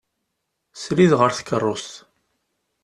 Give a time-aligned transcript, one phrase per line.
[0.81, 1.93] Srid ɣer tkerrust.